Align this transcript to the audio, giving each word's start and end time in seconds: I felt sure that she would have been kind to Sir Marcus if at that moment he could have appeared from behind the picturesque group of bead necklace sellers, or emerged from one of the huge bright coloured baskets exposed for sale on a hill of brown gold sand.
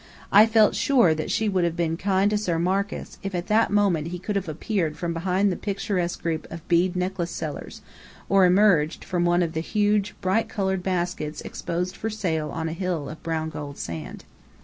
I 0.31 0.47
felt 0.47 0.73
sure 0.73 1.13
that 1.13 1.29
she 1.29 1.47
would 1.47 1.63
have 1.63 1.75
been 1.77 1.95
kind 1.95 2.31
to 2.31 2.37
Sir 2.39 2.57
Marcus 2.57 3.19
if 3.21 3.35
at 3.35 3.45
that 3.49 3.69
moment 3.69 4.07
he 4.07 4.17
could 4.17 4.35
have 4.35 4.49
appeared 4.49 4.97
from 4.97 5.13
behind 5.13 5.51
the 5.51 5.55
picturesque 5.55 6.23
group 6.23 6.47
of 6.49 6.67
bead 6.67 6.95
necklace 6.95 7.29
sellers, 7.29 7.83
or 8.27 8.43
emerged 8.47 9.05
from 9.05 9.25
one 9.25 9.43
of 9.43 9.53
the 9.53 9.59
huge 9.59 10.15
bright 10.19 10.49
coloured 10.49 10.81
baskets 10.81 11.41
exposed 11.41 11.95
for 11.95 12.09
sale 12.09 12.49
on 12.49 12.67
a 12.67 12.73
hill 12.73 13.09
of 13.09 13.21
brown 13.21 13.51
gold 13.51 13.77
sand. 13.77 14.25